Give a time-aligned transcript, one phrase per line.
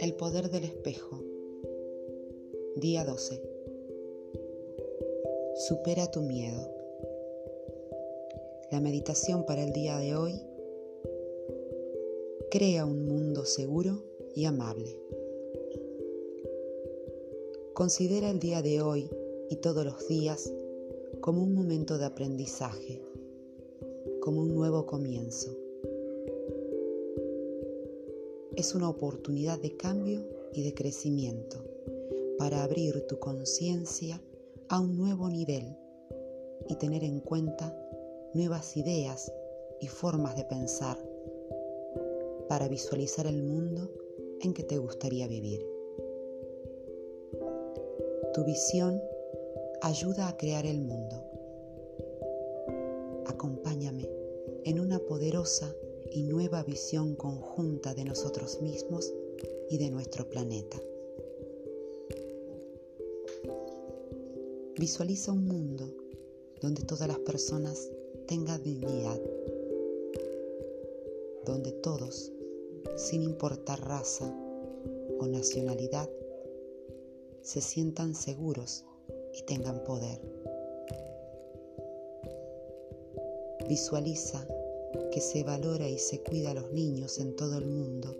[0.00, 1.22] El poder del espejo.
[2.76, 3.42] Día 12.
[5.68, 6.70] Supera tu miedo.
[8.70, 10.34] La meditación para el día de hoy
[12.50, 14.02] crea un mundo seguro
[14.34, 14.98] y amable.
[17.72, 19.08] Considera el día de hoy
[19.48, 20.52] y todos los días
[21.20, 23.00] como un momento de aprendizaje,
[24.20, 25.50] como un nuevo comienzo.
[28.54, 31.64] Es una oportunidad de cambio y de crecimiento
[32.38, 34.20] para abrir tu conciencia
[34.68, 35.76] a un nuevo nivel
[36.68, 37.74] y tener en cuenta
[38.34, 39.32] nuevas ideas
[39.80, 40.98] y formas de pensar
[42.48, 43.90] para visualizar el mundo
[44.40, 45.66] en que te gustaría vivir.
[48.34, 49.00] Tu visión
[49.82, 51.29] ayuda a crear el mundo.
[53.26, 54.08] Acompáñame
[54.64, 55.74] en una poderosa
[56.12, 59.12] y nueva visión conjunta de nosotros mismos
[59.68, 60.80] y de nuestro planeta.
[64.78, 65.94] Visualiza un mundo
[66.60, 67.90] donde todas las personas
[68.26, 69.20] tengan dignidad,
[71.44, 72.32] donde todos,
[72.96, 74.34] sin importar raza
[75.18, 76.08] o nacionalidad,
[77.42, 78.84] se sientan seguros
[79.34, 80.39] y tengan poder.
[83.70, 84.44] Visualiza
[85.12, 88.16] que se valora y se cuida a los niños en todo el mundo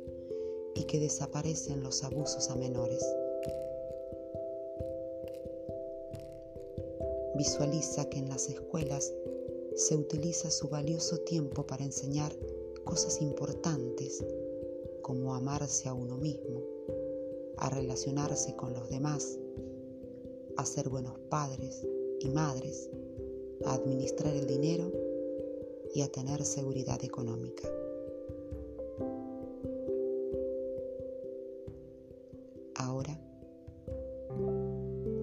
[0.77, 3.05] y que desaparecen los abusos a menores.
[7.35, 9.13] Visualiza que en las escuelas
[9.75, 12.33] se utiliza su valioso tiempo para enseñar
[12.85, 14.25] cosas importantes
[15.03, 16.63] como amarse a uno mismo,
[17.57, 19.37] a relacionarse con los demás,
[20.57, 21.85] a ser buenos padres
[22.21, 22.89] y madres,
[23.67, 25.00] a administrar el dinero
[25.95, 27.69] y a tener seguridad económica.
[32.77, 33.19] Ahora,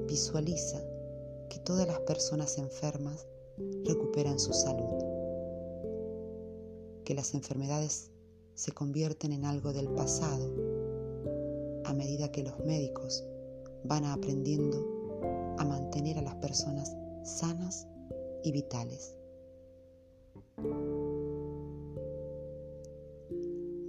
[0.07, 0.81] visualiza
[1.50, 3.28] que todas las personas enfermas
[3.85, 5.03] recuperan su salud,
[7.03, 8.11] que las enfermedades
[8.53, 10.51] se convierten en algo del pasado
[11.85, 13.23] a medida que los médicos
[13.84, 14.85] van aprendiendo
[15.57, 17.88] a mantener a las personas sanas
[18.44, 19.16] y vitales.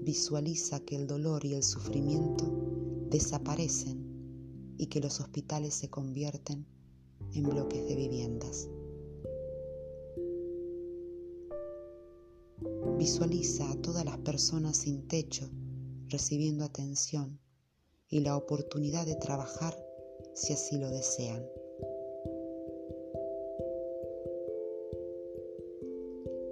[0.09, 2.51] Visualiza que el dolor y el sufrimiento
[3.11, 6.67] desaparecen y que los hospitales se convierten
[7.34, 8.71] en bloques de viviendas.
[12.97, 15.51] Visualiza a todas las personas sin techo
[16.09, 17.39] recibiendo atención
[18.09, 19.77] y la oportunidad de trabajar
[20.34, 21.45] si así lo desean.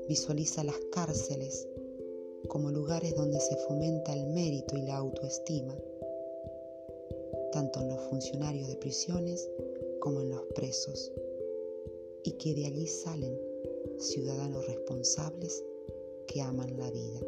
[0.08, 1.66] Visualiza las cárceles
[2.46, 5.76] como lugares donde se fomenta el mérito y la autoestima,
[7.50, 9.50] tanto en los funcionarios de prisiones
[9.98, 11.10] como en los presos,
[12.22, 13.36] y que de allí salen
[13.98, 15.64] ciudadanos responsables
[16.28, 17.20] que aman la vida.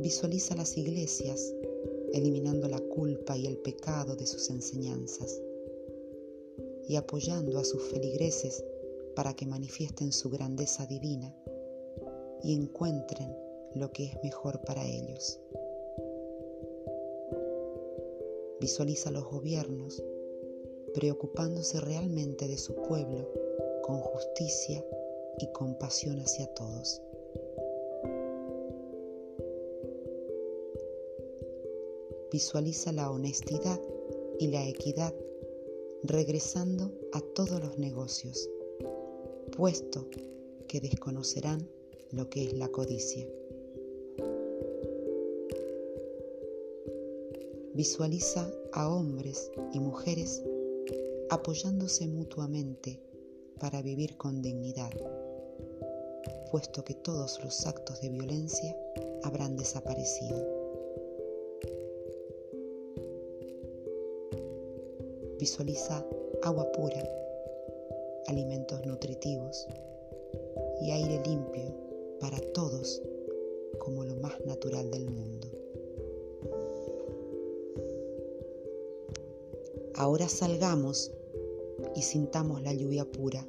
[0.00, 1.54] Visualiza las iglesias
[2.12, 5.40] eliminando la culpa y el pecado de sus enseñanzas
[6.92, 8.62] y apoyando a sus feligreses
[9.16, 11.34] para que manifiesten su grandeza divina
[12.42, 13.34] y encuentren
[13.74, 15.40] lo que es mejor para ellos.
[18.60, 20.04] Visualiza los gobiernos
[20.92, 23.26] preocupándose realmente de su pueblo
[23.82, 24.84] con justicia
[25.38, 27.00] y compasión hacia todos.
[32.30, 33.78] visualiza la honestidad
[34.38, 35.12] y la equidad
[36.04, 38.48] regresando a todos los negocios,
[39.56, 40.08] puesto
[40.66, 41.68] que desconocerán
[42.10, 43.26] lo que es la codicia.
[47.74, 50.42] Visualiza a hombres y mujeres
[51.30, 53.00] apoyándose mutuamente
[53.58, 54.90] para vivir con dignidad,
[56.50, 58.76] puesto que todos los actos de violencia
[59.22, 60.61] habrán desaparecido.
[65.42, 66.06] Visualiza
[66.44, 67.02] agua pura,
[68.28, 69.66] alimentos nutritivos
[70.80, 71.74] y aire limpio
[72.20, 73.02] para todos
[73.80, 75.48] como lo más natural del mundo.
[79.96, 81.10] Ahora salgamos
[81.96, 83.44] y sintamos la lluvia pura.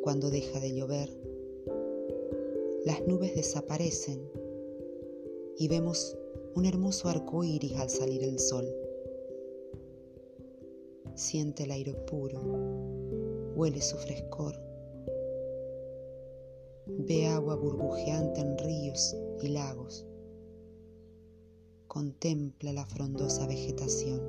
[0.00, 1.10] Cuando deja de llover,
[2.86, 4.26] las nubes desaparecen
[5.58, 6.16] y vemos
[6.54, 8.74] un hermoso arco iris al salir el sol.
[11.14, 12.40] Siente el aire puro,
[13.54, 14.58] huele su frescor.
[16.86, 20.06] Ve agua burbujeante en ríos y lagos.
[21.86, 24.22] Contempla la frondosa vegetación,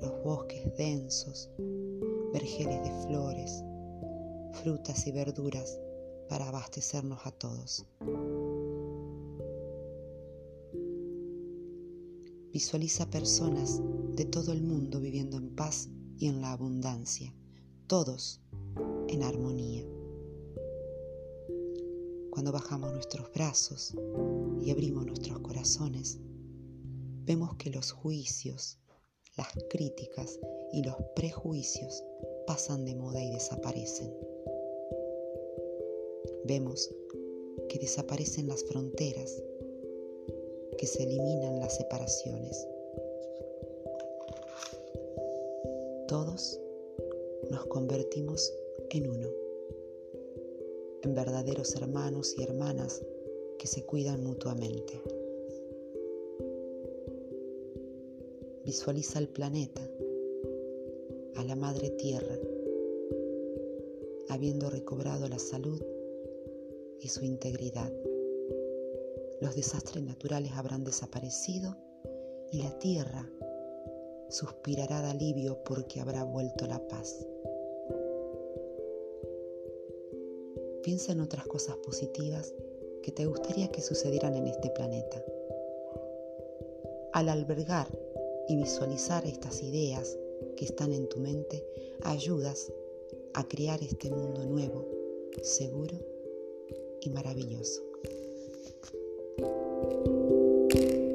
[0.00, 1.50] los bosques densos,
[2.32, 3.64] vergeles de flores,
[4.62, 5.80] frutas y verduras
[6.28, 7.84] para abastecernos a todos.
[12.56, 13.82] Visualiza personas
[14.14, 17.34] de todo el mundo viviendo en paz y en la abundancia,
[17.86, 18.40] todos
[19.08, 19.84] en armonía.
[22.30, 23.94] Cuando bajamos nuestros brazos
[24.62, 26.18] y abrimos nuestros corazones,
[27.26, 28.78] vemos que los juicios,
[29.36, 30.40] las críticas
[30.72, 32.02] y los prejuicios
[32.46, 34.10] pasan de moda y desaparecen.
[36.46, 36.88] Vemos
[37.68, 39.42] que desaparecen las fronteras,
[40.76, 42.66] que se eliminan las separaciones.
[46.08, 46.60] Todos
[47.50, 48.52] nos convertimos
[48.90, 49.28] en uno,
[51.02, 53.02] en verdaderos hermanos y hermanas
[53.58, 55.02] que se cuidan mutuamente.
[58.64, 59.80] Visualiza el planeta,
[61.36, 62.38] a la Madre Tierra,
[64.28, 65.80] habiendo recobrado la salud
[67.00, 67.92] y su integridad.
[69.40, 71.76] Los desastres naturales habrán desaparecido
[72.50, 73.30] y la tierra
[74.30, 77.26] suspirará de alivio porque habrá vuelto la paz.
[80.82, 82.54] Piensa en otras cosas positivas
[83.02, 85.22] que te gustaría que sucedieran en este planeta.
[87.12, 87.88] Al albergar
[88.48, 90.18] y visualizar estas ideas
[90.56, 91.66] que están en tu mente,
[92.02, 92.72] ayudas
[93.34, 94.86] a crear este mundo nuevo,
[95.42, 95.98] seguro
[97.00, 97.95] y maravilloso.
[99.38, 101.05] Thank you.